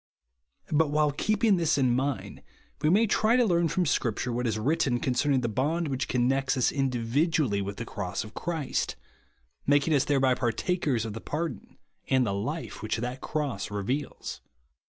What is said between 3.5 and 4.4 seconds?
from Scripture